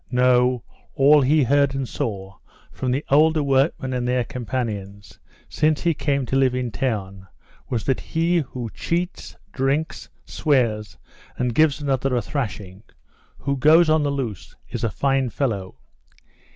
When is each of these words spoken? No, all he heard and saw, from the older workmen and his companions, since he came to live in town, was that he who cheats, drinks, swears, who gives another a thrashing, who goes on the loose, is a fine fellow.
No, 0.09 0.63
all 0.95 1.21
he 1.21 1.43
heard 1.43 1.75
and 1.75 1.87
saw, 1.87 2.37
from 2.71 2.89
the 2.89 3.05
older 3.11 3.43
workmen 3.43 3.93
and 3.93 4.07
his 4.07 4.25
companions, 4.25 5.19
since 5.47 5.83
he 5.83 5.93
came 5.93 6.25
to 6.25 6.35
live 6.35 6.55
in 6.55 6.71
town, 6.71 7.27
was 7.69 7.83
that 7.83 7.99
he 7.99 8.39
who 8.39 8.71
cheats, 8.73 9.35
drinks, 9.51 10.09
swears, 10.25 10.97
who 11.37 11.51
gives 11.51 11.79
another 11.83 12.15
a 12.15 12.21
thrashing, 12.23 12.81
who 13.37 13.55
goes 13.55 13.91
on 13.91 14.01
the 14.01 14.09
loose, 14.09 14.55
is 14.69 14.83
a 14.83 14.89
fine 14.89 15.29
fellow. 15.29 15.75